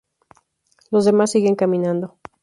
[0.89, 2.17] Los demás siguen caminando.